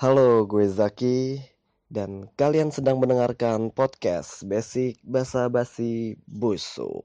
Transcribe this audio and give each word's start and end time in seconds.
Halo, 0.00 0.48
gue 0.48 0.64
Zaki 0.64 1.44
dan 1.92 2.24
kalian 2.32 2.72
sedang 2.72 3.04
mendengarkan 3.04 3.68
podcast 3.68 4.48
Basic 4.48 4.96
Basa 5.04 5.52
Basi 5.52 6.16
Busuk. 6.24 7.04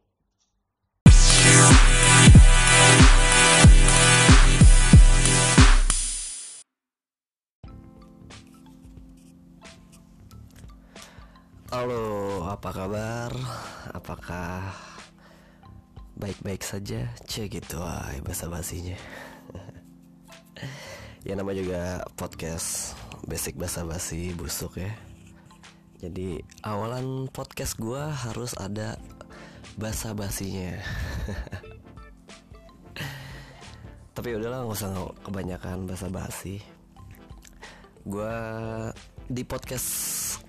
Halo, 11.68 12.48
apa 12.48 12.70
kabar? 12.72 13.36
Apakah 13.92 14.72
baik-baik 16.16 16.64
saja? 16.64 17.12
Cek 17.28 17.60
gitu, 17.60 17.84
ay, 17.84 18.24
basa 18.24 18.48
basinya. 18.48 18.96
Ya 21.26 21.34
nama 21.34 21.58
juga 21.58 22.06
podcast 22.14 22.94
basic 23.26 23.58
basa 23.58 23.82
basi 23.82 24.30
busuk 24.38 24.78
ya. 24.78 24.94
Jadi 25.98 26.38
awalan 26.62 27.26
podcast 27.34 27.82
gua 27.82 28.14
harus 28.14 28.54
ada 28.62 29.02
basa 29.74 30.14
basinya. 30.14 30.78
Tapi 34.16 34.38
udahlah 34.38 34.70
nggak 34.70 34.78
usah 34.78 34.94
kebanyakan 35.26 35.90
basa 35.90 36.14
basi. 36.14 36.62
Gua 38.06 38.38
di 39.26 39.42
podcast 39.42 39.90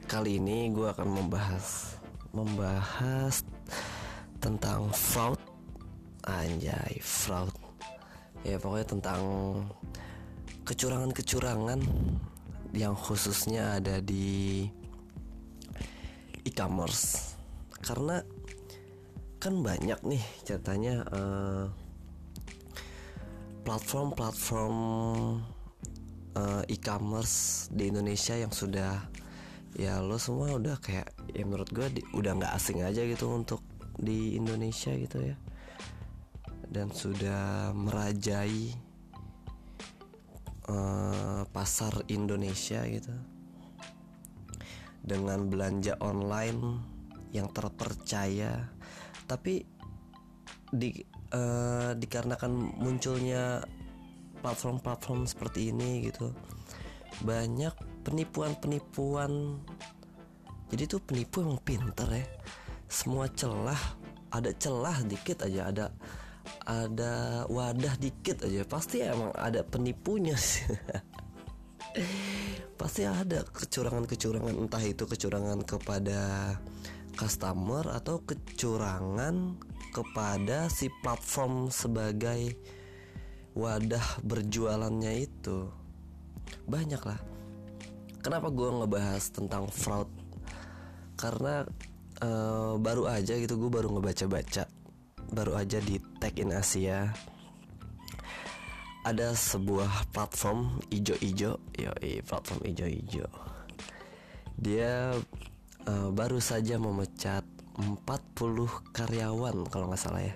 kali 0.04 0.36
ini 0.36 0.68
gue 0.68 0.84
akan 0.84 1.08
membahas 1.08 1.96
membahas 2.36 3.40
tentang 4.36 4.92
fraud 4.92 5.40
anjay 6.28 7.00
fraud 7.00 7.56
ya 8.44 8.60
pokoknya 8.60 8.86
tentang 8.86 9.22
kecurangan-kecurangan 10.66 11.80
yang 12.74 12.98
khususnya 12.98 13.78
ada 13.78 14.02
di 14.02 14.66
e-commerce. 16.42 17.38
Karena 17.78 18.18
kan 19.38 19.62
banyak 19.62 20.02
nih 20.02 20.24
ceritanya 20.42 21.06
uh, 21.14 21.64
platform-platform 23.62 24.76
uh, 26.34 26.62
e-commerce 26.66 27.70
di 27.70 27.94
Indonesia 27.94 28.34
yang 28.34 28.50
sudah 28.50 29.06
ya 29.76 30.00
lo 30.02 30.16
semua 30.18 30.56
udah 30.56 30.80
kayak 30.80 31.12
ya 31.30 31.44
menurut 31.44 31.68
gue 31.70 32.00
di, 32.00 32.02
udah 32.16 32.32
nggak 32.42 32.54
asing 32.56 32.82
aja 32.82 33.04
gitu 33.06 33.30
untuk 33.30 33.62
di 33.96 34.34
Indonesia 34.34 34.90
gitu 34.98 35.22
ya. 35.22 35.36
Dan 36.66 36.90
sudah 36.90 37.70
merajai 37.70 38.85
uh, 40.68 41.42
pasar 41.50 42.06
Indonesia 42.10 42.82
gitu. 42.86 43.14
Dengan 45.06 45.46
belanja 45.46 45.98
online 46.02 46.82
yang 47.30 47.50
terpercaya. 47.50 48.70
Tapi 49.26 49.62
di 50.70 50.90
uh, 51.34 51.94
dikarenakan 51.94 52.52
munculnya 52.82 53.62
platform-platform 54.42 55.26
seperti 55.26 55.70
ini 55.70 56.06
gitu 56.10 56.34
banyak 57.24 57.72
penipuan-penipuan. 58.04 59.62
Jadi 60.68 60.82
tuh 60.84 61.00
penipu 61.00 61.46
emang 61.46 61.62
pinter 61.62 62.08
ya. 62.10 62.26
Semua 62.90 63.30
celah 63.30 63.78
ada 64.34 64.50
celah 64.52 65.00
dikit 65.06 65.46
aja 65.46 65.70
ada 65.70 65.86
ada 66.66 67.44
wadah 67.46 67.94
dikit 67.98 68.46
aja. 68.46 68.62
Pasti 68.66 69.02
emang 69.02 69.32
ada 69.34 69.62
penipunya 69.62 70.34
sih. 70.34 70.66
Pasti 72.80 73.08
ada 73.08 73.40
kecurangan-kecurangan 73.42 74.54
entah 74.54 74.84
itu 74.84 75.08
kecurangan 75.08 75.64
kepada 75.64 76.54
customer 77.16 77.88
atau 77.96 78.20
kecurangan 78.20 79.56
kepada 79.96 80.68
si 80.68 80.92
platform 81.00 81.72
sebagai 81.72 82.52
wadah 83.56 84.04
berjualannya 84.20 85.24
itu. 85.24 85.72
Banyak 86.68 87.02
lah. 87.02 87.20
Kenapa 88.20 88.52
gue 88.52 88.68
ngebahas 88.68 89.24
tentang 89.32 89.72
fraud? 89.72 90.10
Karena 91.16 91.64
uh, 92.20 92.76
baru 92.76 93.08
aja 93.08 93.40
gitu 93.40 93.56
gue 93.56 93.70
baru 93.72 93.88
ngebaca-baca 93.96 94.75
baru 95.30 95.58
aja 95.58 95.82
di 95.82 95.98
Tech 96.20 96.36
in 96.38 96.54
Asia. 96.54 97.10
Ada 99.06 99.38
sebuah 99.38 100.10
platform 100.10 100.82
ijo-ijo 100.90 101.62
yo 101.78 101.92
platform 102.26 102.60
ijo-ijo. 102.66 103.26
Dia 104.58 105.14
uh, 105.86 106.08
baru 106.10 106.42
saja 106.42 106.76
memecat 106.76 107.46
40 107.76 108.02
karyawan 108.90 109.56
kalau 109.70 109.86
nggak 109.92 110.00
salah 110.00 110.22
ya. 110.24 110.34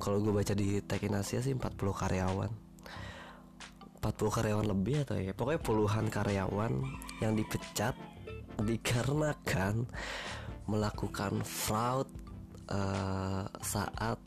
Kalau 0.00 0.20
gue 0.20 0.32
baca 0.32 0.52
di 0.56 0.80
Tech 0.84 1.00
in 1.04 1.16
Asia 1.16 1.40
sih 1.40 1.56
40 1.56 1.76
karyawan. 1.76 2.50
40 4.00 4.36
karyawan 4.36 4.66
lebih 4.68 5.04
atau 5.04 5.20
ya 5.20 5.36
pokoknya 5.36 5.60
puluhan 5.60 6.08
karyawan 6.08 6.72
yang 7.20 7.36
dipecat 7.36 7.92
dikarenakan 8.56 9.84
melakukan 10.64 11.44
fraud 11.44 12.08
uh, 12.70 13.44
saat 13.60 14.18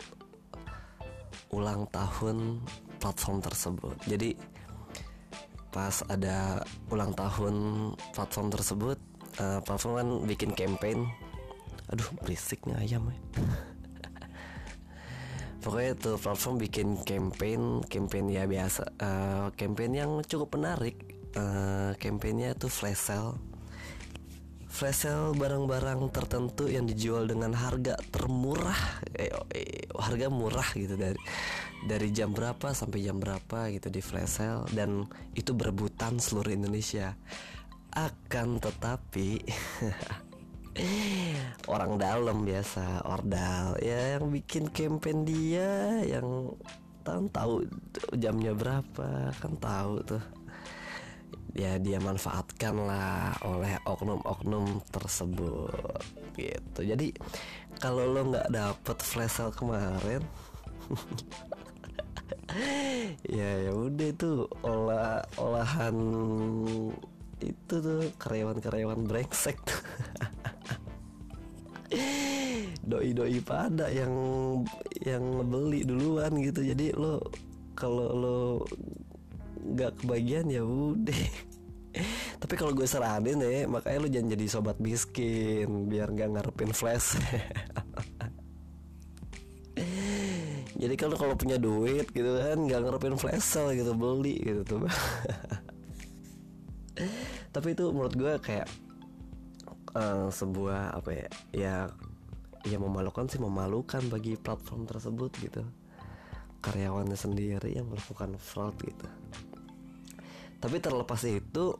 ulang 1.49 1.87
tahun 1.89 2.61
platform 3.01 3.39
tersebut. 3.41 3.95
Jadi 4.07 4.35
pas 5.73 6.05
ada 6.05 6.61
ulang 6.93 7.17
tahun 7.17 7.55
platform 8.13 8.47
tersebut, 8.53 8.97
uh, 9.41 9.59
platform 9.65 9.93
kan 9.97 10.09
bikin 10.29 10.51
campaign. 10.53 11.09
Aduh, 11.91 12.07
berisiknya 12.23 12.79
ayam 12.79 13.11
ya 13.11 13.19
pokoknya 15.63 15.95
itu 15.95 16.11
platform 16.19 16.55
bikin 16.59 16.89
campaign 17.07 17.79
campaign 17.87 18.25
ya 18.27 18.43
biasa 18.43 18.83
uh, 18.99 19.47
campaign 19.55 19.91
yang 19.95 20.11
cukup 20.27 20.59
menarik 20.59 20.99
uh, 21.39 21.95
campaignnya 21.97 22.51
itu 22.51 22.67
flash 22.67 22.99
sale 22.99 23.39
flash 24.73 25.05
sale 25.05 25.37
barang-barang 25.37 26.09
tertentu 26.09 26.65
yang 26.65 26.89
dijual 26.89 27.29
dengan 27.29 27.53
harga 27.53 27.93
termurah. 28.09 29.05
Eh, 29.13 29.29
eh, 29.53 29.85
harga 29.93 30.33
murah 30.33 30.65
gitu 30.73 30.97
dari 30.97 31.21
dari 31.85 32.09
jam 32.09 32.33
berapa 32.33 32.73
sampai 32.73 33.05
jam 33.05 33.21
berapa 33.21 33.69
gitu 33.69 33.93
di 33.93 34.01
flash 34.01 34.41
sale 34.41 34.65
dan 34.73 35.05
itu 35.37 35.53
berebutan 35.53 36.17
seluruh 36.17 36.49
Indonesia. 36.49 37.13
Akan 37.93 38.57
tetapi 38.57 39.45
orang 41.73 42.01
dalam 42.01 42.41
biasa 42.41 43.05
ordal. 43.05 43.77
Ya 43.77 44.17
yang 44.17 44.33
bikin 44.33 44.73
campaign 44.73 45.21
dia 45.21 46.01
yang 46.01 46.49
tahu 47.05 47.29
tahu 47.29 47.53
jamnya 48.17 48.57
berapa 48.57 49.35
kan 49.37 49.53
tahu 49.61 50.01
tuh 50.01 50.23
ya 51.53 51.77
dia 51.77 52.01
manfaatkan 52.01 52.73
lah 52.73 53.37
oleh 53.45 53.77
oknum-oknum 53.85 54.81
tersebut 54.89 56.01
gitu. 56.33 56.81
Jadi 56.81 57.13
kalau 57.77 58.09
lo 58.09 58.33
nggak 58.33 58.49
dapet 58.49 58.97
flash 59.05 59.37
sale 59.37 59.53
kemarin 59.53 60.25
ya 63.37 63.69
ya 63.69 63.71
udah 63.73 64.07
itu 64.09 64.49
olah 64.65 65.21
olahan 65.37 65.93
itu 67.43 67.75
tuh 67.75 68.01
karyawan-karyawan 68.17 69.05
brengsek 69.05 69.61
tuh. 69.61 69.81
Doi-doi 72.89 73.37
pada 73.45 73.93
yang 73.93 74.13
yang 75.05 75.21
beli 75.45 75.85
duluan 75.85 76.33
gitu. 76.39 76.65
Jadi 76.65 76.95
lo 76.95 77.19
kalau 77.75 78.07
lo 78.15 78.39
nggak 79.73 80.05
kebagian 80.05 80.45
ya 80.53 80.61
udah. 80.61 81.21
Tapi 82.41 82.53
kalau 82.57 82.73
gue 82.73 82.85
saranin 82.89 83.41
ya 83.41 83.65
makanya 83.69 83.97
lo 84.05 84.09
jangan 84.09 84.33
jadi 84.33 84.45
sobat 84.49 84.77
miskin 84.81 85.89
biar 85.89 86.09
nggak 86.13 86.29
ngarepin 86.37 86.73
flash. 86.73 87.17
Jadi 90.73 90.99
kalau 90.99 91.15
kalau 91.15 91.37
punya 91.37 91.55
duit 91.55 92.11
gitu 92.11 92.35
kan 92.43 92.59
nggak 92.59 92.81
ngarepin 92.83 93.15
flash 93.15 93.45
sale 93.45 93.77
gitu 93.77 93.93
beli 93.95 94.41
gitu 94.41 94.61
tuh. 94.65 94.83
Tapi 97.55 97.67
itu 97.71 97.87
menurut 97.93 98.13
gue 98.17 98.33
kayak 98.41 98.67
uh, 99.95 100.27
sebuah 100.33 100.97
apa 100.97 101.09
ya 101.13 101.27
ya 101.53 101.75
ya 102.67 102.77
memalukan 102.81 103.29
sih 103.29 103.39
memalukan 103.39 104.01
bagi 104.11 104.35
platform 104.35 104.83
tersebut 104.89 105.31
gitu. 105.39 105.63
Karyawannya 106.63 107.15
sendiri 107.15 107.75
yang 107.75 107.87
melakukan 107.87 108.35
fraud 108.35 108.75
gitu 108.81 109.07
tapi 110.63 110.79
terlepas 110.79 111.19
itu 111.27 111.75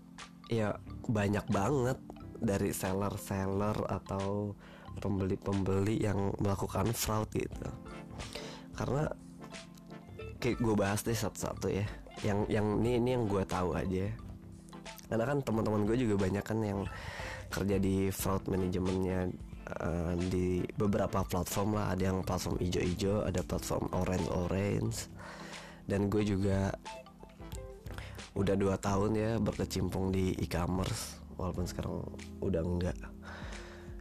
ya 0.52 0.76
banyak 1.08 1.48
banget 1.48 1.96
dari 2.44 2.76
seller-seller 2.76 3.88
atau 3.88 4.52
pembeli-pembeli 5.00 6.04
yang 6.04 6.36
melakukan 6.44 6.92
fraud 6.92 7.32
gitu. 7.32 7.72
Karena 8.76 9.08
kayak 10.44 10.60
gue 10.60 10.76
bahas 10.76 11.00
deh 11.08 11.16
satu-satu 11.16 11.72
ya. 11.72 11.88
Yang 12.28 12.40
yang 12.52 12.68
ini 12.84 13.00
ini 13.00 13.10
yang 13.16 13.24
gue 13.32 13.48
tahu 13.48 13.72
aja. 13.72 14.12
Karena 15.08 15.24
kan 15.32 15.40
teman-teman 15.40 15.88
gue 15.88 15.98
juga 16.04 16.16
banyak 16.20 16.44
kan 16.44 16.60
yang 16.60 16.84
kerja 17.48 17.80
di 17.80 18.12
fraud 18.12 18.52
manajemennya 18.52 19.32
uh, 19.80 20.14
di 20.28 20.60
beberapa 20.76 21.24
platform 21.24 21.80
lah. 21.80 21.96
Ada 21.96 22.12
yang 22.12 22.20
platform 22.28 22.60
ijo-ijo 22.60 23.24
ada 23.24 23.40
platform 23.48 23.88
orange-orange. 23.96 25.08
Dan 25.88 26.12
gue 26.12 26.28
juga 26.28 26.76
udah 28.34 28.56
dua 28.58 28.76
tahun 28.82 29.12
ya 29.14 29.32
berkecimpung 29.38 30.10
di 30.10 30.34
e-commerce 30.42 31.22
walaupun 31.38 31.66
sekarang 31.70 32.02
udah 32.42 32.62
enggak. 32.66 32.98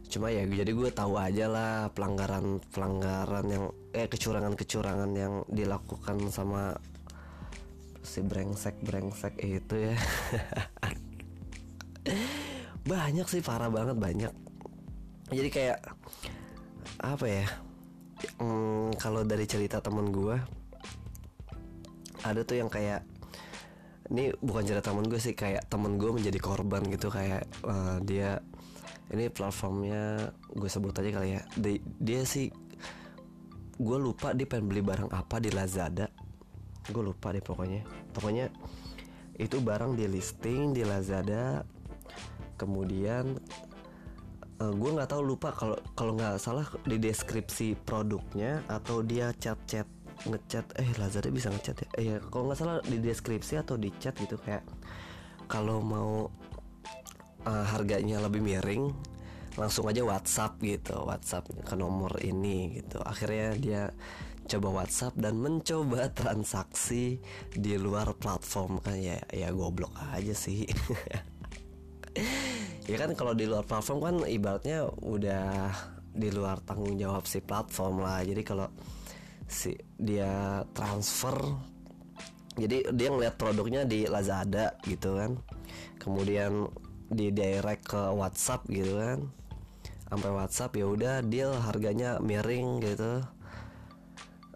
Cuma 0.09 0.29
ya 0.29 0.45
jadi 0.45 0.69
gue 0.69 0.89
tahu 0.93 1.17
aja 1.17 1.49
lah 1.49 1.89
pelanggaran 1.93 2.61
pelanggaran 2.69 3.45
yang 3.49 3.65
eh 3.93 4.05
kecurangan 4.05 4.53
kecurangan 4.53 5.11
yang 5.13 5.41
dilakukan 5.49 6.29
sama 6.29 6.77
si 8.05 8.21
brengsek 8.21 8.81
brengsek 8.81 9.37
itu 9.41 9.93
ya. 9.93 9.95
Banyak 12.89 13.25
sih 13.25 13.41
parah 13.41 13.71
banget 13.71 13.95
banyak. 13.95 14.33
Jadi 15.31 15.49
kayak 15.49 15.79
apa 16.99 17.25
ya 17.25 17.47
hmm, 18.39 18.95
kalau 19.01 19.25
dari 19.25 19.43
cerita 19.49 19.83
temen 19.83 20.13
gue 20.13 20.37
ada 22.23 22.39
tuh 22.47 22.55
yang 22.55 22.71
kayak 22.71 23.03
ini 24.11 24.35
bukan 24.43 24.63
cerita 24.67 24.91
temen 24.91 25.07
gue 25.07 25.19
sih 25.21 25.31
kayak 25.31 25.71
temen 25.71 25.95
gue 25.95 26.11
menjadi 26.11 26.39
korban 26.41 26.83
gitu 26.91 27.07
kayak 27.07 27.47
uh, 27.63 28.03
dia 28.03 28.43
ini 29.13 29.29
platformnya 29.31 30.31
gue 30.51 30.69
sebut 30.69 30.91
aja 30.95 31.09
kali 31.13 31.39
ya. 31.39 31.41
Dia, 31.55 31.77
dia 32.01 32.21
sih 32.27 32.51
gue 33.79 33.97
lupa 33.97 34.31
dia 34.35 34.47
pengen 34.47 34.67
beli 34.67 34.83
barang 34.83 35.11
apa 35.11 35.39
di 35.39 35.53
Lazada. 35.53 36.07
Gue 36.91 37.03
lupa 37.03 37.31
deh 37.31 37.43
pokoknya. 37.43 37.83
Pokoknya 38.11 38.51
itu 39.39 39.63
barang 39.63 39.95
di 39.95 40.05
listing 40.11 40.75
di 40.75 40.83
Lazada. 40.83 41.63
Kemudian 42.59 43.39
uh, 44.59 44.73
gue 44.73 44.89
nggak 44.93 45.09
tahu 45.09 45.23
lupa 45.23 45.55
kalau 45.55 45.77
kalau 45.95 46.13
nggak 46.15 46.39
salah 46.43 46.67
di 46.83 46.99
deskripsi 46.99 47.79
produknya 47.87 48.63
atau 48.67 48.99
dia 48.99 49.31
chat-chat 49.35 49.87
ngechat 50.23 50.65
eh 50.79 50.89
Lazada 50.99 51.29
bisa 51.29 51.51
ngechat 51.51 51.75
ya? 51.83 51.89
Eh 51.99 52.03
ya 52.13 52.15
kalau 52.31 52.49
nggak 52.49 52.59
salah 52.59 52.77
di 52.83 52.97
deskripsi 52.99 53.59
atau 53.59 53.75
di 53.75 53.91
chat 53.99 54.15
gitu 54.15 54.39
kayak 54.39 54.63
kalau 55.51 55.83
mau 55.83 56.31
uh, 57.43 57.65
harganya 57.67 58.23
lebih 58.23 58.39
miring 58.39 58.91
langsung 59.53 59.85
aja 59.85 60.01
WhatsApp 60.01 60.57
gitu 60.65 60.97
WhatsApp 61.05 61.45
ke 61.61 61.75
nomor 61.77 62.17
ini 62.23 62.81
gitu. 62.81 62.97
Akhirnya 63.03 63.53
dia 63.59 63.83
coba 64.43 64.83
WhatsApp 64.83 65.15
dan 65.19 65.39
mencoba 65.39 66.09
transaksi 66.19 67.21
di 67.53 67.73
luar 67.77 68.17
platform 68.17 68.81
kan 68.81 68.97
ya 68.97 69.19
ya 69.29 69.51
goblok 69.51 69.93
aja 70.15 70.33
sih. 70.33 70.65
Ya 72.83 72.99
kan 72.99 73.15
kalau 73.17 73.33
di 73.33 73.47
luar 73.47 73.63
platform 73.63 73.99
kan 74.03 74.15
ibaratnya 74.27 74.85
udah 74.85 75.71
di 76.13 76.29
luar 76.29 76.59
tanggung 76.61 76.99
jawab 76.99 77.23
si 77.25 77.39
platform 77.39 78.03
lah. 78.03 78.21
Jadi 78.21 78.43
kalau 78.43 78.69
si 79.53 79.77
dia 80.01 80.65
transfer. 80.73 81.37
Jadi 82.57 82.89
dia 82.93 83.07
ngeliat 83.13 83.37
produknya 83.37 83.85
di 83.85 84.09
Lazada 84.09 84.73
gitu 84.89 85.17
kan. 85.17 85.37
Kemudian 86.01 86.65
di 87.13 87.29
direct 87.29 87.93
ke 87.93 88.01
WhatsApp 88.13 88.65
gitu 88.73 88.97
kan. 88.97 89.29
Sampai 90.09 90.29
WhatsApp 90.33 90.73
ya 90.77 90.85
udah 90.89 91.15
deal 91.21 91.53
harganya 91.53 92.17
miring 92.17 92.81
gitu. 92.81 93.21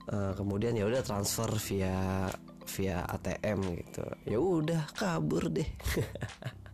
Uh, 0.08 0.32
kemudian 0.34 0.74
ya 0.74 0.88
udah 0.90 1.04
transfer 1.06 1.50
via 1.62 2.30
via 2.78 3.06
ATM 3.06 3.60
gitu. 3.86 4.06
Ya 4.26 4.38
udah 4.42 4.82
kabur 4.98 5.54
deh. 5.54 5.70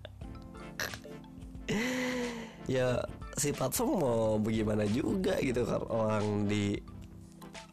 Ya 2.63 3.03
si 3.35 3.51
platform 3.51 3.99
mau 3.99 4.39
bagaimana 4.39 4.87
juga 4.87 5.35
gitu 5.43 5.67
kan 5.67 5.83
orang 5.91 6.47
di 6.47 6.79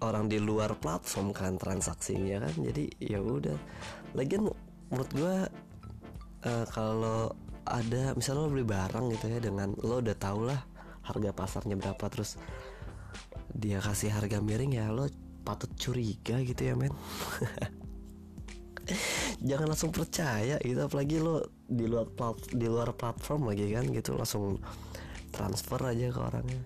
orang 0.00 0.28
di 0.28 0.40
luar 0.40 0.76
platform 0.76 1.32
kan 1.32 1.56
transaksinya 1.56 2.48
kan. 2.48 2.54
Jadi 2.56 2.84
ya 3.00 3.20
udah. 3.20 3.56
Lagian 4.16 4.48
menurut 4.90 5.10
gua 5.14 5.34
uh, 6.44 6.66
kalau 6.72 7.32
ada 7.68 8.16
misalnya 8.16 8.42
lo 8.42 8.50
beli 8.50 8.66
barang 8.66 9.04
gitu 9.14 9.26
ya 9.30 9.38
dengan 9.38 9.76
lo 9.78 10.02
udah 10.02 10.16
tau 10.16 10.42
lah 10.42 10.58
harga 11.06 11.30
pasarnya 11.30 11.78
berapa 11.78 12.02
terus 12.10 12.34
dia 13.54 13.78
kasih 13.78 14.10
harga 14.10 14.42
miring 14.42 14.74
ya 14.74 14.90
lo 14.90 15.06
patut 15.44 15.70
curiga 15.76 16.40
gitu 16.44 16.62
ya 16.62 16.74
men. 16.76 16.92
Jangan 19.48 19.70
langsung 19.70 19.94
percaya 19.94 20.58
gitu 20.60 20.80
apalagi 20.82 21.22
lo 21.22 21.46
di 21.64 21.86
luar 21.86 22.10
plat, 22.10 22.36
di 22.50 22.66
luar 22.66 22.90
platform 22.92 23.54
lagi 23.54 23.70
kan 23.70 23.86
gitu. 23.88 24.18
Langsung 24.18 24.58
transfer 25.30 25.78
aja 25.86 26.10
ke 26.10 26.20
orangnya. 26.20 26.60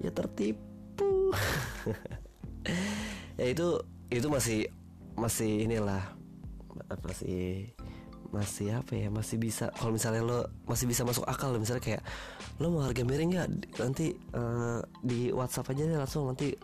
Ya 0.00 0.14
tertipu 0.14 1.34
ya 3.40 3.46
itu 3.48 3.80
itu 4.12 4.28
masih 4.28 4.68
masih 5.16 5.64
inilah 5.64 6.04
apa 6.92 7.10
sih 7.16 7.72
masih 8.30 8.78
apa 8.78 8.94
ya 8.94 9.08
masih 9.08 9.40
bisa 9.40 9.72
kalau 9.74 9.90
misalnya 9.90 10.22
lo 10.22 10.38
masih 10.68 10.86
bisa 10.86 11.02
masuk 11.02 11.26
akal 11.26 11.50
misalnya 11.58 11.82
kayak 11.82 12.02
lo 12.62 12.70
mau 12.70 12.84
harga 12.86 13.02
miring 13.02 13.32
ya 13.34 13.44
nanti 13.82 14.14
uh, 14.36 14.78
di 15.02 15.32
WhatsApp 15.34 15.72
aja 15.74 15.82
deh 15.88 15.98
langsung 15.98 16.30
nanti 16.30 16.54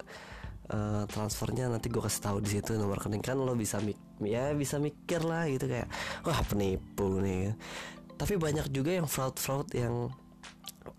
uh, 0.70 1.04
transfernya 1.10 1.70
nanti 1.70 1.90
gue 1.90 2.02
kasih 2.02 2.22
tahu 2.22 2.38
di 2.42 2.50
situ 2.58 2.74
nomor 2.74 2.98
rekening. 2.98 3.22
Kan 3.22 3.38
lo 3.38 3.54
bisa 3.54 3.78
mik 3.82 3.98
ya 4.22 4.54
bisa 4.54 4.78
mikir 4.78 5.22
lah 5.22 5.46
gitu 5.50 5.66
kayak 5.70 5.88
wah 6.26 6.40
penipu 6.46 7.18
nih. 7.22 7.54
Tapi 8.16 8.34
banyak 8.40 8.72
juga 8.72 8.96
yang 8.96 9.06
fraud 9.06 9.36
fraud 9.36 9.68
yang 9.76 10.08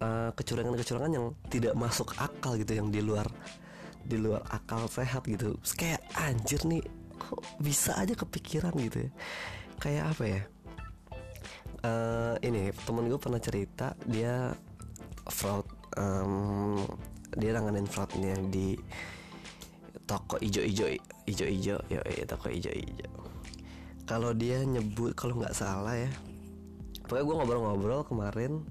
uh, 0.04 0.30
kecurangan-kecurangan 0.36 1.12
yang 1.12 1.34
tidak 1.50 1.74
masuk 1.74 2.14
akal 2.20 2.56
gitu 2.56 2.78
yang 2.78 2.94
di 2.94 3.02
luar 3.02 3.26
di 4.08 4.18
luar 4.18 4.42
akal 4.50 4.88
sehat 4.88 5.28
gitu. 5.28 5.60
Terus 5.60 5.76
kayak 5.76 6.02
anjir 6.16 6.64
nih 6.64 6.84
kok 7.20 7.44
bisa 7.60 8.00
aja 8.00 8.16
kepikiran 8.16 8.72
gitu 8.80 9.06
ya. 9.06 9.12
Kayak 9.78 10.04
apa 10.16 10.24
ya? 10.26 10.42
Uh, 11.86 12.36
ini 12.42 12.74
temen 12.88 13.06
gue 13.06 13.20
pernah 13.22 13.38
cerita 13.38 13.94
dia 14.10 14.50
fraud 15.30 15.68
um, 16.00 16.82
dia 17.38 17.54
nanganin 17.54 17.86
fraudnya 17.86 18.34
di 18.50 18.74
toko 20.08 20.40
ijo-ijo 20.40 20.88
ijo-ijo 21.28 21.78
ya 21.92 22.26
toko 22.26 22.48
ijo-ijo 22.48 23.08
kalau 24.08 24.32
dia 24.32 24.64
nyebut 24.64 25.12
kalau 25.14 25.36
nggak 25.38 25.54
salah 25.54 25.94
ya 26.00 26.10
pokoknya 27.06 27.24
gue 27.28 27.36
ngobrol-ngobrol 27.36 28.02
kemarin 28.08 28.64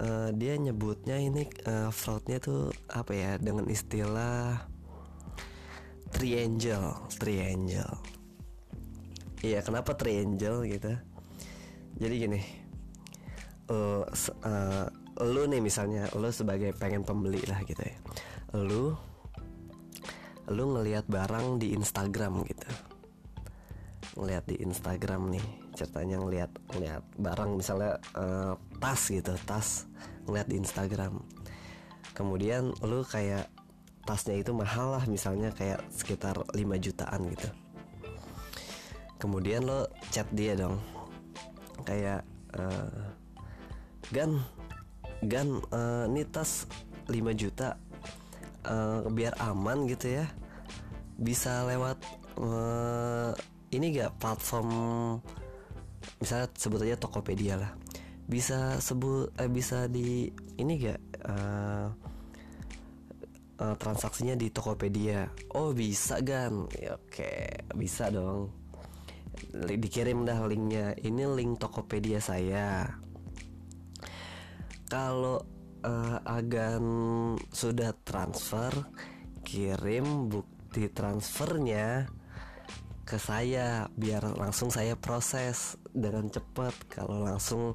uh, 0.00 0.28
dia 0.34 0.56
nyebutnya 0.56 1.20
ini 1.20 1.46
uh, 1.68 1.92
fraudnya 1.92 2.40
tuh 2.40 2.72
apa 2.90 3.12
ya 3.12 3.30
dengan 3.36 3.68
istilah 3.68 4.66
triangle 6.10 7.06
triangle 7.20 8.00
iya 9.40 9.64
kenapa 9.64 9.96
triangle 9.96 10.68
gitu? 10.68 10.92
Jadi 12.00 12.14
gini 12.16 12.40
uh, 13.72 14.04
uh, 14.44 14.86
lu 15.20 15.42
nih 15.48 15.60
misalnya 15.60 16.08
lu 16.16 16.28
sebagai 16.32 16.72
pengen 16.76 17.04
pembeli 17.04 17.40
lah 17.48 17.60
gitu 17.64 17.80
ya. 17.80 17.96
Lu 18.56 18.96
lu 20.50 20.64
ngelihat 20.76 21.06
barang 21.06 21.62
di 21.62 21.72
Instagram 21.76 22.42
gitu. 22.44 22.68
Ngelihat 24.18 24.44
di 24.50 24.56
Instagram 24.60 25.30
nih 25.32 25.46
ceritanya 25.76 26.20
ngelihat 26.20 26.50
ngelihat 26.76 27.04
barang 27.16 27.50
misalnya 27.56 27.96
uh, 28.18 28.58
tas 28.80 29.12
gitu 29.12 29.36
tas 29.44 29.84
ngelihat 30.24 30.48
di 30.48 30.56
Instagram. 30.58 31.20
Kemudian 32.16 32.72
lu 32.82 33.04
kayak 33.04 33.52
tasnya 34.08 34.40
itu 34.40 34.56
mahal 34.56 34.96
lah 34.96 35.04
misalnya 35.06 35.52
kayak 35.52 35.84
sekitar 35.92 36.40
5 36.50 36.56
jutaan 36.80 37.28
gitu. 37.30 37.48
Kemudian 39.20 39.68
lo 39.68 39.86
chat 40.08 40.26
dia 40.32 40.56
dong. 40.56 40.80
Kayak 41.84 42.24
uh, 42.56 43.12
gan 44.10 44.40
gan 45.20 45.60
uh, 45.70 46.08
ini 46.08 46.24
tas 46.24 46.64
5 47.06 47.14
juta 47.36 47.76
uh, 48.64 49.04
biar 49.12 49.36
aman 49.44 49.84
gitu 49.86 50.24
ya. 50.24 50.26
Bisa 51.20 51.68
lewat 51.68 52.00
uh, 52.40 53.36
ini 53.70 53.92
gak 53.92 54.16
platform 54.16 54.68
misalnya 56.16 56.48
sebut 56.56 56.80
aja 56.84 56.96
Tokopedia 56.96 57.60
lah 57.60 57.79
bisa 58.30 58.78
sebut 58.78 59.34
eh, 59.34 59.50
bisa 59.50 59.90
di 59.90 60.30
ini 60.54 60.72
gak 60.78 61.00
uh, 61.26 61.86
uh, 63.58 63.74
transaksinya 63.74 64.38
di 64.38 64.54
Tokopedia? 64.54 65.26
Oh 65.58 65.74
bisa 65.74 66.22
kan 66.22 66.70
ya, 66.78 66.94
oke 66.94 67.66
bisa 67.74 68.06
dong. 68.14 68.54
Dikirim 69.50 70.22
dah 70.22 70.46
linknya. 70.46 70.94
Ini 70.94 71.26
link 71.34 71.58
Tokopedia 71.58 72.22
saya. 72.22 72.86
Kalau 74.86 75.42
uh, 75.82 76.18
agan 76.22 76.84
sudah 77.50 77.94
transfer 78.06 78.70
kirim 79.42 80.30
bukti 80.30 80.86
transfernya 80.92 82.06
ke 83.02 83.18
saya 83.18 83.90
biar 83.90 84.38
langsung 84.38 84.70
saya 84.70 84.94
proses 84.94 85.74
dengan 85.90 86.30
cepat. 86.30 86.74
Kalau 86.86 87.26
langsung 87.26 87.74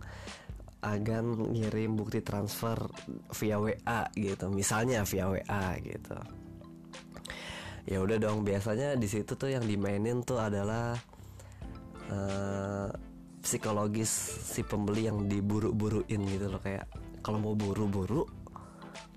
agan 0.85 1.49
ngirim 1.49 1.97
bukti 1.97 2.21
transfer 2.21 2.77
via 3.33 3.57
WA 3.57 4.01
gitu. 4.13 4.45
Misalnya 4.53 5.01
via 5.01 5.25
WA 5.25 5.65
gitu. 5.81 6.17
Ya 7.85 8.01
udah 8.01 8.17
dong 8.17 8.45
biasanya 8.45 8.93
di 8.97 9.09
situ 9.09 9.33
tuh 9.33 9.49
yang 9.49 9.65
dimainin 9.65 10.21
tuh 10.25 10.41
adalah 10.41 10.97
uh, 12.09 12.89
psikologis 13.41 14.09
si 14.41 14.61
pembeli 14.65 15.09
yang 15.09 15.25
diburu-buruin 15.25 16.21
gitu 16.29 16.49
loh. 16.49 16.61
Kayak 16.61 16.89
kalau 17.25 17.41
mau 17.41 17.57
buru-buru 17.57 18.25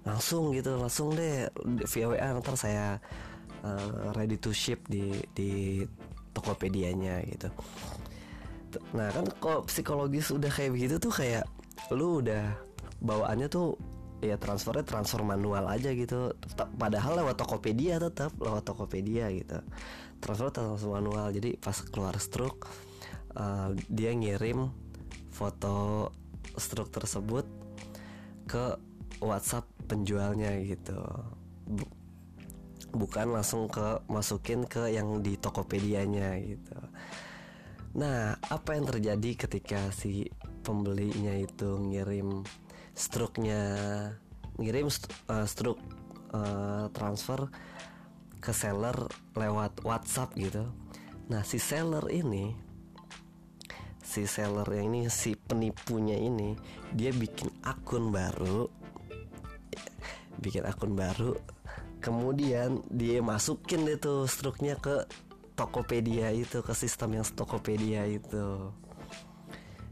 langsung 0.09 0.57
gitu 0.57 0.81
langsung 0.81 1.13
deh 1.13 1.53
via 1.85 2.07
WA 2.09 2.29
ntar 2.41 2.57
saya 2.57 2.97
uh, 3.61 4.13
ready 4.17 4.41
to 4.41 4.57
ship 4.57 4.81
di 4.89 5.21
di 5.37 5.85
Tokopedia-nya 6.33 7.25
gitu. 7.29 7.49
Nah 8.95 9.09
kan 9.13 9.27
kok 9.41 9.69
psikologis 9.69 10.29
udah 10.33 10.53
kayak 10.53 10.77
begitu 10.77 10.97
tuh 11.01 11.13
kayak 11.13 11.45
lu 11.95 12.21
udah 12.25 12.57
bawaannya 12.99 13.49
tuh 13.51 13.79
ya 14.19 14.35
transfernya 14.35 14.83
transfer 14.83 15.23
manual 15.23 15.67
aja 15.71 15.95
gitu. 15.95 16.35
Padahal 16.57 17.23
lewat 17.23 17.39
Tokopedia 17.39 18.03
tetap 18.03 18.35
lewat 18.39 18.67
Tokopedia 18.67 19.31
gitu. 19.31 19.63
Transfer 20.19 20.51
transfer 20.51 20.91
manual 20.91 21.31
jadi 21.31 21.55
pas 21.59 21.79
keluar 21.89 22.19
stroke 22.19 22.67
uh, 23.39 23.71
dia 23.87 24.11
ngirim 24.11 24.75
foto 25.31 26.11
stroke 26.59 26.91
tersebut 26.91 27.47
ke 28.51 28.75
WhatsApp 29.23 29.71
penjualnya 29.87 30.59
gitu 30.67 30.99
bukan 32.93 33.37
langsung 33.37 33.69
ke 33.69 34.01
masukin 34.09 34.65
ke 34.65 34.89
yang 34.89 35.21
di 35.21 35.37
Tokopedia-nya 35.37 36.41
gitu. 36.41 36.79
Nah, 38.01 38.37
apa 38.49 38.77
yang 38.77 38.89
terjadi 38.89 39.49
ketika 39.49 39.93
si 39.93 40.29
pembelinya 40.69 41.33
itu 41.33 41.81
ngirim 41.81 42.45
struknya 42.93 43.65
ngirim 44.61 44.93
uh, 45.33 45.49
struk 45.49 45.81
uh, 46.37 46.93
transfer 46.93 47.49
ke 48.45 48.53
seller 48.53 49.09
lewat 49.33 49.81
WhatsApp 49.81 50.37
gitu. 50.37 50.69
Nah, 51.33 51.41
si 51.49 51.57
seller 51.57 52.05
ini 52.13 52.69
si 54.09 54.25
seller 54.25 54.65
yang 54.73 54.97
ini 54.97 55.13
si 55.13 55.37
penipunya 55.37 56.17
ini 56.17 56.57
dia 56.97 57.13
bikin 57.13 57.53
akun 57.61 58.09
baru 58.09 58.73
bikin 60.41 60.65
akun 60.65 60.97
baru 60.97 61.37
kemudian 62.01 62.81
dia 62.89 63.21
masukin 63.21 63.85
tuh 64.01 64.25
struknya 64.25 64.81
ke 64.81 65.05
Tokopedia 65.53 66.33
itu 66.33 66.65
ke 66.65 66.73
sistem 66.73 67.21
yang 67.21 67.27
Tokopedia 67.29 68.09
itu 68.09 68.73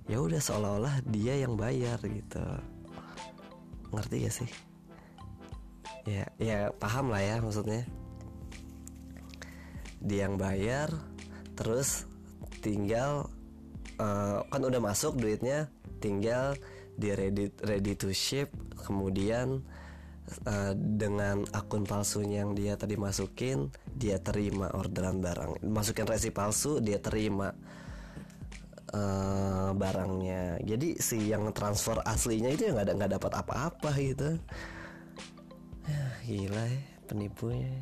ya 0.06 0.22
udah 0.22 0.38
seolah-olah 0.38 1.02
dia 1.10 1.34
yang 1.42 1.58
bayar 1.58 1.98
gitu. 2.02 2.42
Ngerti 3.90 4.16
gak 4.26 4.34
sih? 4.34 4.50
Ya 6.06 6.30
ya 6.38 6.70
paham 6.78 7.10
lah 7.10 7.22
ya 7.22 7.42
maksudnya. 7.42 7.82
Dia 9.98 10.30
yang 10.30 10.38
bayar 10.38 10.94
terus 11.58 12.06
tinggal 12.62 13.26
uh, 13.98 14.46
kan 14.46 14.62
udah 14.62 14.78
masuk 14.78 15.18
duitnya 15.18 15.66
tinggal 15.98 16.54
di 16.96 17.12
ready 17.12 17.50
ready 17.66 17.92
to 17.98 18.14
ship 18.14 18.52
kemudian 18.86 19.66
uh, 20.46 20.72
dengan 20.76 21.42
akun 21.50 21.82
palsunya 21.82 22.46
yang 22.46 22.54
dia 22.54 22.78
tadi 22.78 22.94
masukin 22.94 23.74
dia 23.98 24.22
terima 24.22 24.70
orderan 24.70 25.18
barang. 25.18 25.66
Masukin 25.66 26.06
resi 26.06 26.30
palsu 26.30 26.78
dia 26.78 27.02
terima 27.02 27.50
uh, 28.92 29.70
barangnya. 29.72 30.60
Jadi 30.62 30.98
si 31.00 31.32
yang 31.32 31.50
transfer 31.56 31.98
aslinya 32.04 32.52
itu 32.52 32.68
ya 32.68 32.70
nggak 32.76 32.86
ada 32.86 32.94
nggak 32.94 33.12
dapat 33.18 33.32
apa-apa 33.40 33.90
gitu. 33.98 34.30
Ya, 35.86 36.04
gila 36.26 36.64
ya 36.66 36.82
penipunya. 37.06 37.72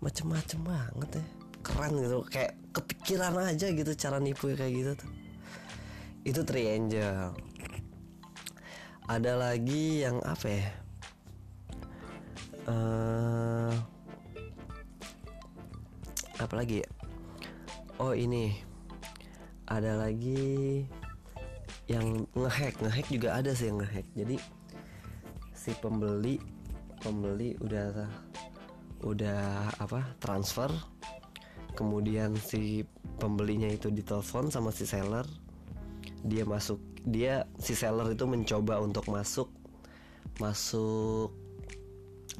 Macem-macem 0.00 0.60
banget 0.64 1.20
ya. 1.20 1.24
Keren 1.64 1.96
gitu 1.96 2.18
kayak 2.28 2.52
kepikiran 2.76 3.40
aja 3.40 3.66
gitu 3.72 3.92
cara 3.96 4.20
nipu 4.20 4.52
kayak 4.52 4.72
gitu 4.72 4.92
tuh. 5.00 5.12
Itu 6.24 6.40
triangle 6.44 7.32
ada 9.04 9.36
lagi 9.36 10.00
yang 10.00 10.16
apa 10.24 10.46
ya? 10.48 10.66
Uh, 12.64 13.72
apa 16.40 16.54
lagi 16.56 16.80
ya? 16.80 16.88
oh 18.02 18.10
ini 18.16 18.58
ada 19.68 19.96
lagi 19.96 20.84
yang 21.88 22.24
ngehack. 22.32 22.80
Ngehack 22.80 23.06
juga 23.12 23.28
ada 23.36 23.52
sih 23.52 23.68
yang 23.68 23.80
ngehack. 23.80 24.06
Jadi 24.16 24.36
si 25.52 25.72
pembeli 25.80 26.36
pembeli 27.00 27.56
udah 27.60 28.08
udah 29.04 29.72
apa 29.80 30.16
transfer. 30.20 30.72
Kemudian 31.74 32.38
si 32.38 32.86
pembelinya 33.18 33.68
itu 33.68 33.90
ditelepon 33.90 34.48
sama 34.48 34.70
si 34.72 34.88
seller. 34.88 35.26
Dia 36.24 36.48
masuk 36.48 36.80
dia 37.04 37.44
si 37.60 37.76
seller 37.76 38.16
itu 38.16 38.24
mencoba 38.24 38.80
untuk 38.80 39.12
masuk 39.12 39.52
masuk 40.40 41.30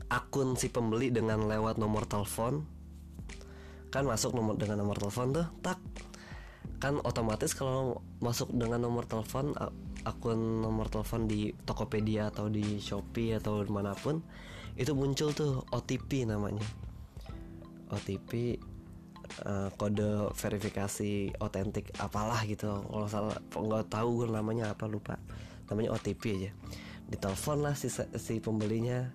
akun 0.08 0.56
si 0.56 0.72
pembeli 0.72 1.12
dengan 1.12 1.44
lewat 1.44 1.76
nomor 1.76 2.08
telepon. 2.08 2.64
Kan 3.92 4.08
masuk 4.08 4.34
nomor 4.34 4.58
dengan 4.58 4.82
nomor 4.82 4.98
telepon 4.98 5.36
tuh 5.36 5.46
tak 5.60 5.78
kan 6.84 7.00
otomatis 7.00 7.56
kalau 7.56 8.04
masuk 8.20 8.52
dengan 8.52 8.84
nomor 8.84 9.08
telepon 9.08 9.56
akun 10.04 10.60
nomor 10.60 10.92
telepon 10.92 11.24
di 11.24 11.56
Tokopedia 11.64 12.28
atau 12.28 12.52
di 12.52 12.76
Shopee 12.76 13.40
atau 13.40 13.64
di 13.64 13.72
mana 13.72 13.96
pun 13.96 14.20
itu 14.76 14.92
muncul 14.92 15.32
tuh 15.32 15.64
OTP 15.72 16.28
namanya. 16.28 16.60
OTP 17.88 18.60
uh, 19.48 19.48
eh, 19.48 19.68
kode 19.80 20.28
verifikasi 20.36 21.40
otentik 21.40 21.88
apalah 21.96 22.44
gitu. 22.44 22.68
Kalau 22.68 23.08
salah 23.08 23.40
nggak 23.48 23.88
tahu 23.88 24.08
gue 24.20 24.28
namanya 24.28 24.76
apa 24.76 24.84
lupa. 24.84 25.16
Namanya 25.72 25.96
OTP 25.96 26.22
aja. 26.36 26.50
Ditelepon 27.08 27.64
lah 27.64 27.72
si, 27.72 27.88
si 27.96 28.44
pembelinya. 28.44 29.08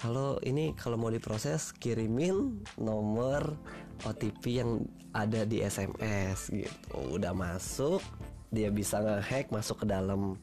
Halo 0.00 0.40
ini 0.40 0.72
kalau 0.72 0.96
mau 0.96 1.12
diproses 1.12 1.74
kirimin 1.76 2.64
nomor 2.80 3.60
OTP 4.06 4.62
yang 4.62 4.82
ada 5.14 5.42
di 5.48 5.64
SMS 5.64 6.52
gitu. 6.52 7.18
Udah 7.18 7.32
masuk 7.32 8.02
dia 8.48 8.72
bisa 8.72 9.00
ngehack 9.04 9.52
masuk 9.52 9.84
ke 9.84 9.86
dalam 9.88 10.36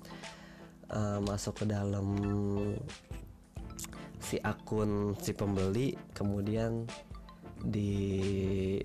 uh, 0.93 1.19
masuk 1.25 1.63
ke 1.63 1.65
dalam 1.65 2.07
si 4.21 4.37
akun 4.41 5.13
si 5.21 5.33
pembeli 5.33 5.93
kemudian 6.13 6.85
di 7.61 8.81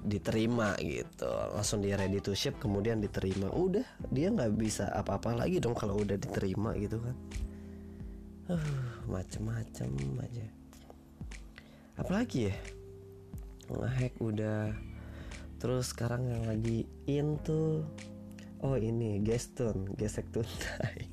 diterima 0.00 0.76
gitu. 0.80 1.28
Langsung 1.28 1.84
dia 1.84 1.96
ready 2.00 2.24
to 2.24 2.32
ship 2.32 2.56
kemudian 2.56 3.04
diterima. 3.04 3.52
Udah 3.52 3.84
dia 4.08 4.32
nggak 4.32 4.56
bisa 4.56 4.88
apa-apa 4.92 5.36
lagi 5.36 5.60
dong 5.60 5.76
kalau 5.76 6.00
udah 6.00 6.16
diterima 6.16 6.72
gitu 6.80 7.00
kan. 7.00 7.16
Uh, 8.50 8.84
macem-macem 9.06 9.92
aja. 10.24 10.46
Apalagi 12.00 12.48
ya 12.48 12.56
ngehack 13.78 14.14
udah. 14.18 14.74
Terus 15.60 15.92
sekarang 15.92 16.26
yang 16.26 16.42
lagi 16.48 16.88
in 17.04 17.36
tuh 17.44 17.84
oh 18.64 18.76
ini 18.76 19.20
gestun 19.20 19.92
gesek 19.96 20.28
tuntai. 20.32 21.06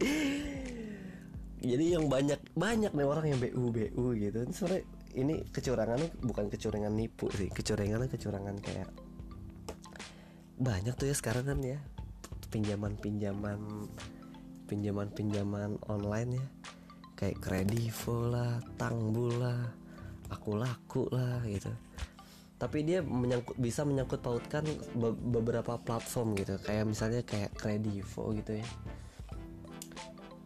Jadi 1.64 1.84
yang 1.96 2.12
banyak 2.12 2.38
banyak 2.52 2.92
nih 2.92 3.06
orang 3.08 3.26
yang 3.32 3.38
bu 3.40 3.72
bu 3.72 4.12
gitu. 4.14 4.44
Sore 4.52 4.84
ini 5.14 5.46
kecurangannya 5.48 6.10
bukan 6.20 6.50
kecurangan 6.50 6.92
nipu 6.92 7.30
sih 7.30 7.46
kecurangannya 7.46 8.10
kecurangan 8.10 8.56
kayak 8.58 8.90
banyak 10.58 10.94
tuh 10.98 11.08
ya 11.10 11.14
sekarang 11.16 11.46
kan 11.48 11.58
ya. 11.62 11.78
Pinjaman 12.52 12.94
pinjaman 13.00 13.90
pinjaman-pinjaman 14.70 15.78
online 15.90 16.38
ya. 16.38 16.46
Kayak 17.14 17.38
kredivo 17.46 18.26
lah, 18.26 18.58
tangbul 18.74 19.38
lah, 19.38 19.70
aku 20.34 20.58
laku 20.58 21.06
lah 21.14 21.40
gitu. 21.46 21.70
Tapi 22.58 22.86
dia 22.86 23.02
menyangkut 23.02 23.58
bisa 23.58 23.86
menyangkut 23.86 24.22
pautkan 24.22 24.66
be 24.94 25.14
beberapa 25.14 25.78
platform 25.78 26.34
gitu, 26.38 26.58
kayak 26.62 26.86
misalnya 26.86 27.22
kayak 27.22 27.54
kredivo 27.54 28.34
gitu 28.34 28.58
ya. 28.58 28.66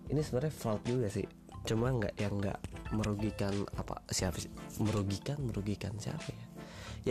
Ini 0.08 0.20
sebenarnya 0.24 0.52
fraud 0.52 0.82
juga 0.88 1.12
sih, 1.12 1.28
cuma 1.68 1.92
nggak 1.92 2.16
yang 2.16 2.40
nggak 2.40 2.58
merugikan 2.96 3.52
apa 3.76 4.00
siapa? 4.08 4.40
Merugikan, 4.80 5.36
merugikan 5.44 5.92
siapa 6.00 6.32
ya? 6.32 6.44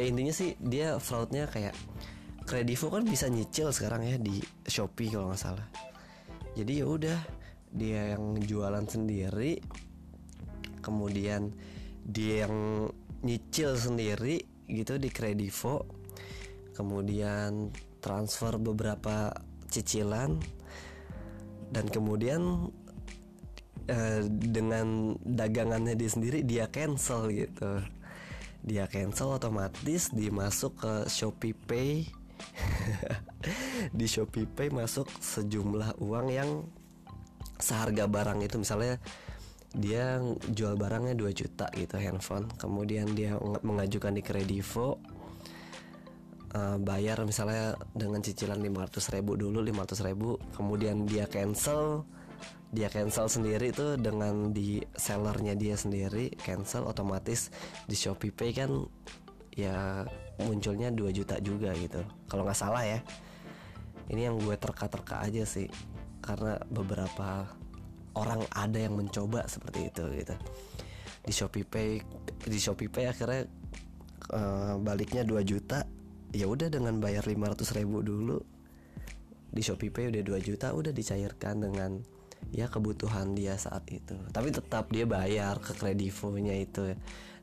Ya 0.02 0.04
intinya 0.10 0.34
sih 0.34 0.58
dia 0.58 0.98
fraudnya 0.98 1.46
kayak 1.46 1.78
kredivo 2.48 2.88
kan 2.88 3.04
bisa 3.04 3.28
nyicil 3.28 3.76
sekarang 3.76 4.08
ya 4.08 4.16
di 4.16 4.40
Shopee 4.64 5.12
kalau 5.12 5.36
nggak 5.36 5.42
salah 5.44 5.68
jadi 6.56 6.82
ya 6.82 6.86
udah 6.88 7.20
dia 7.76 8.16
yang 8.16 8.40
jualan 8.40 8.88
sendiri 8.88 9.60
kemudian 10.80 11.52
dia 12.08 12.48
yang 12.48 12.88
nyicil 13.22 13.76
sendiri 13.76 14.40
gitu 14.72 14.96
di 14.96 15.12
Kredivo 15.12 15.98
kemudian 16.78 17.74
transfer 17.98 18.62
beberapa 18.62 19.34
cicilan. 19.74 20.38
Dan 21.68 21.90
kemudian 21.90 22.70
eh, 23.90 24.22
dengan 24.30 25.18
dagangannya 25.26 25.98
dia 25.98 26.10
sendiri 26.14 26.46
dia 26.46 26.70
cancel 26.70 27.34
gitu. 27.34 27.82
Dia 28.62 28.86
cancel 28.86 29.42
otomatis 29.42 30.14
dimasuk 30.14 30.78
ke 30.78 30.94
Shopee 31.10 31.58
Pay. 31.58 32.06
Di 33.98 34.06
Shopee 34.06 34.46
Pay 34.46 34.70
masuk 34.70 35.10
sejumlah 35.18 35.98
uang 35.98 36.28
yang 36.30 36.50
seharga 37.58 38.06
barang 38.06 38.46
itu. 38.46 38.62
Misalnya 38.62 39.02
dia 39.78 40.18
jual 40.50 40.74
barangnya 40.74 41.14
2 41.14 41.30
juta 41.38 41.70
gitu 41.78 42.02
handphone. 42.02 42.50
Kemudian 42.58 43.14
dia 43.14 43.38
mengajukan 43.62 44.12
di 44.18 44.26
Kredivo. 44.26 44.98
Uh, 46.48 46.80
bayar 46.80 47.22
misalnya 47.28 47.76
dengan 47.94 48.24
cicilan 48.24 48.58
500 48.58 49.14
ribu 49.14 49.38
dulu 49.38 49.62
500 49.62 50.08
ribu. 50.10 50.42
Kemudian 50.58 51.06
dia 51.06 51.30
cancel. 51.30 52.10
Dia 52.74 52.90
cancel 52.90 53.30
sendiri 53.30 53.72
tuh 53.72 53.96
dengan 53.96 54.52
di 54.52 54.82
sellernya 54.98 55.56
dia 55.56 55.80
sendiri 55.80 56.36
cancel 56.36 56.84
otomatis 56.84 57.48
di 57.88 57.96
Shopee 57.96 58.34
Pay 58.36 58.52
kan 58.52 58.72
ya 59.56 60.04
munculnya 60.42 60.90
2 60.90 61.06
juta 61.14 61.38
juga 61.38 61.72
gitu. 61.78 62.02
Kalau 62.26 62.44
nggak 62.44 62.58
salah 62.58 62.82
ya. 62.82 63.00
Ini 64.10 64.32
yang 64.32 64.42
gue 64.42 64.56
terka-terka 64.58 65.22
aja 65.22 65.46
sih 65.46 65.70
karena 66.24 66.60
beberapa 66.72 67.48
orang 68.18 68.42
ada 68.50 68.82
yang 68.82 68.98
mencoba 68.98 69.46
seperti 69.46 69.94
itu 69.94 70.04
gitu. 70.18 70.36
Di 71.28 71.34
Shopee 71.34 71.68
Pay 71.68 71.90
di 72.48 72.60
Shopee 72.60 72.90
Pay 72.90 73.06
akhirnya 73.12 73.46
uh, 74.34 74.76
baliknya 74.82 75.22
2 75.22 75.38
juta. 75.46 75.86
Ya 76.36 76.50
udah 76.50 76.68
dengan 76.68 77.00
bayar 77.00 77.24
500 77.24 77.78
ribu 77.78 78.04
dulu 78.04 78.42
di 79.48 79.62
Shopee 79.64 79.94
Pay 79.94 80.12
udah 80.12 80.24
2 80.26 80.48
juta 80.48 80.76
udah 80.76 80.92
dicairkan 80.92 81.64
dengan 81.64 82.04
ya 82.52 82.68
kebutuhan 82.68 83.38
dia 83.38 83.56
saat 83.56 83.88
itu. 83.94 84.18
Tapi 84.34 84.50
tetap 84.52 84.92
dia 84.92 85.08
bayar 85.08 85.62
ke 85.62 85.78
kredivonya 85.78 86.56
itu 86.58 86.94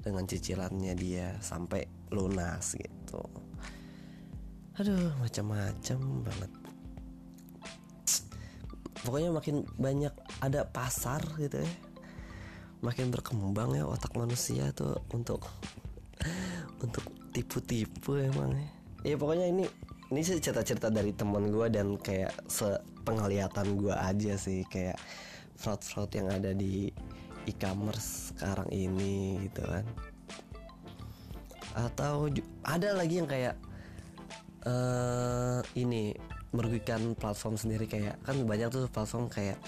dengan 0.04 0.28
cicilannya 0.28 0.92
dia 0.98 1.38
sampai 1.40 1.88
lunas 2.12 2.76
gitu. 2.76 3.24
Aduh 4.74 5.14
macam-macam 5.22 5.98
banget 6.26 6.63
pokoknya 9.04 9.30
makin 9.30 9.68
banyak 9.76 10.14
ada 10.40 10.64
pasar 10.64 11.20
gitu 11.36 11.60
ya. 11.60 11.72
Makin 12.80 13.12
berkembang 13.12 13.76
ya 13.76 13.84
otak 13.84 14.16
manusia 14.16 14.72
tuh 14.72 15.04
untuk 15.12 15.44
untuk 16.84 17.04
tipu-tipu 17.36 18.16
emang 18.16 18.56
ya. 18.56 18.68
Ya 19.04 19.16
pokoknya 19.20 19.52
ini 19.52 19.68
ini 20.08 20.20
sih 20.24 20.40
cerita-cerita 20.40 20.88
dari 20.88 21.12
teman 21.12 21.52
gue 21.52 21.68
dan 21.68 22.00
kayak 22.00 22.32
sepenglihatan 22.48 23.76
gue 23.76 23.92
aja 23.92 24.34
sih. 24.40 24.64
Kayak 24.68 24.96
fraud-fraud 25.60 26.10
yang 26.16 26.28
ada 26.32 26.56
di 26.56 26.88
e-commerce 27.44 28.32
sekarang 28.32 28.68
ini 28.72 29.44
gitu 29.48 29.64
kan. 29.64 29.84
Atau 31.76 32.32
ada 32.64 32.88
lagi 32.96 33.20
yang 33.20 33.28
kayak 33.28 33.56
uh, 34.64 35.60
ini 35.76 36.16
merugikan 36.54 37.18
platform 37.18 37.58
sendiri 37.58 37.90
kayak 37.90 38.14
kan 38.22 38.38
banyak 38.46 38.70
tuh 38.70 38.86
platform 38.86 39.26
kayak 39.26 39.58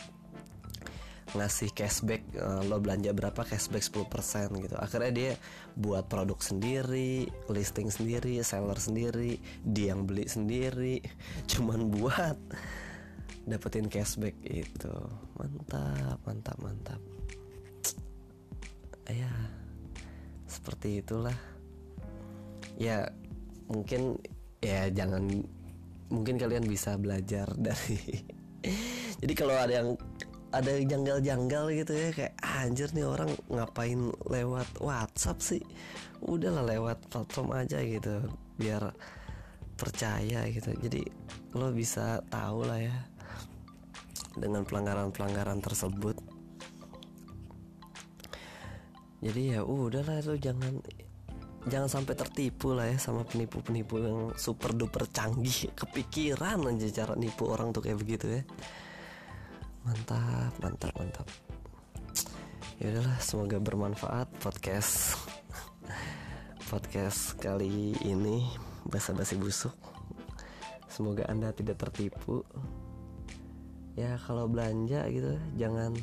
ngasih 1.35 1.75
cashback 1.75 2.23
uh, 2.38 2.62
lo 2.64 2.78
belanja 2.78 3.11
berapa 3.11 3.43
cashback 3.43 3.83
10% 3.83 4.62
gitu. 4.62 4.76
Akhirnya 4.78 5.11
dia 5.12 5.33
buat 5.75 6.07
produk 6.07 6.38
sendiri 6.38 7.26
listing 7.50 7.90
sendiri 7.90 8.38
seller 8.47 8.78
sendiri 8.78 9.43
dia 9.66 9.93
yang 9.93 10.07
beli 10.07 10.31
sendiri 10.31 11.02
cuman 11.50 11.90
buat 11.90 12.38
dapetin 13.45 13.90
cashback 13.90 14.39
itu. 14.47 14.95
Mantap 15.34 16.23
mantap 16.23 16.56
mantap. 16.63 17.02
Ya 19.11 19.30
seperti 20.47 21.02
itulah. 21.02 21.37
Ya 22.78 23.11
mungkin 23.67 24.23
ya 24.63 24.87
jangan 24.95 25.43
mungkin 26.12 26.38
kalian 26.38 26.64
bisa 26.66 26.95
belajar 26.99 27.50
dari 27.66 27.99
jadi 29.23 29.32
kalau 29.32 29.56
ada 29.56 29.73
yang 29.82 29.88
ada 30.54 30.73
janggal-janggal 30.73 31.64
gitu 31.75 31.92
ya 31.92 32.08
kayak 32.14 32.34
ah, 32.40 32.64
anjir 32.64 32.88
nih 32.97 33.04
orang 33.04 33.28
ngapain 33.50 34.14
lewat 34.25 34.69
WhatsApp 34.80 35.38
sih? 35.42 35.62
Udahlah 36.23 36.64
lewat 36.64 37.02
platform 37.12 37.52
aja 37.52 37.82
gitu 37.82 38.25
biar 38.56 38.95
percaya 39.76 40.49
gitu. 40.49 40.73
Jadi 40.80 41.02
lo 41.52 41.69
bisa 41.75 42.25
tahu 42.32 42.64
lah 42.64 42.80
ya 42.80 42.97
dengan 44.38 44.64
pelanggaran-pelanggaran 44.64 45.60
tersebut. 45.60 46.16
Jadi 49.21 49.58
ya 49.58 49.60
udahlah 49.66 50.25
lo 50.25 50.36
jangan 50.38 50.80
jangan 51.67 51.91
sampai 51.91 52.15
tertipu 52.15 52.79
lah 52.79 52.87
ya 52.87 52.99
sama 52.99 53.26
penipu-penipu 53.26 53.99
yang 53.99 54.19
super 54.39 54.71
duper 54.71 55.11
canggih. 55.11 55.71
Kepikiran 55.79 56.63
aja 56.71 56.87
cara 57.02 57.15
nipu 57.19 57.50
orang 57.50 57.75
tuh 57.75 57.83
kayak 57.83 57.99
begitu 57.99 58.41
ya. 58.41 58.43
Mantap 59.83 60.55
mantap 60.63 60.95
mantap. 60.95 61.26
Ya 62.79 62.93
udahlah 62.95 63.19
semoga 63.19 63.59
bermanfaat 63.59 64.31
podcast. 64.39 65.15
Podcast 66.67 67.39
kali 67.39 67.95
ini 68.02 68.43
basa-basi 68.91 69.39
busuk. 69.39 69.71
Semoga 70.91 71.23
anda 71.31 71.55
tidak 71.55 71.79
tertipu. 71.79 72.43
Ya 73.95 74.19
kalau 74.26 74.50
belanja 74.50 75.07
gitu 75.15 75.39
jangan 75.55 75.95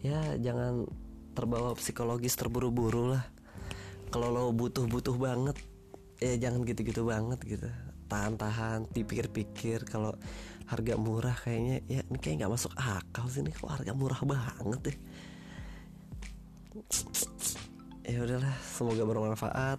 ya 0.00 0.16
jangan 0.40 0.88
terbawa 1.36 1.76
psikologis 1.76 2.40
terburu-buru 2.40 3.12
lah 3.12 3.24
kalau 4.10 4.28
lo 4.34 4.42
butuh-butuh 4.50 5.16
banget 5.16 5.56
ya 6.20 6.36
jangan 6.36 6.66
gitu-gitu 6.66 7.06
banget 7.06 7.38
gitu. 7.46 7.68
Tahan-tahan 8.10 8.90
dipikir-pikir 8.90 9.86
kalau 9.86 10.12
harga 10.66 10.94
murah 10.98 11.34
kayaknya 11.34 11.82
ya 11.86 12.00
ini 12.06 12.18
kayak 12.18 12.42
nggak 12.42 12.52
masuk 12.54 12.74
akal 12.78 13.26
sih 13.30 13.42
nih 13.42 13.54
kok 13.54 13.70
harga 13.70 13.90
murah 13.90 14.22
banget 14.22 14.80
deh 14.86 14.98
ya 18.10 18.26
udahlah 18.26 18.54
semoga 18.66 19.02
bermanfaat. 19.06 19.78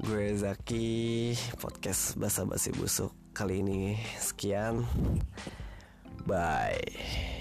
Gue 0.00 0.32
Zaki 0.32 1.36
podcast 1.60 2.16
basa 2.16 2.48
basi 2.48 2.72
busuk 2.72 3.12
kali 3.36 3.60
ini. 3.60 4.00
Sekian. 4.16 4.84
Bye 6.24 7.39